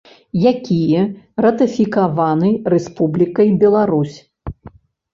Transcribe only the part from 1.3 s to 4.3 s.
ратыфікаваны Рэспублікай Беларусь.